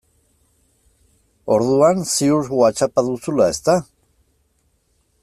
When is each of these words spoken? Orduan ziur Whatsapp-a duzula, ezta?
Orduan 1.57 2.01
ziur 2.13 2.51
Whatsapp-a 2.61 3.05
duzula, 3.11 3.47
ezta? 3.57 3.77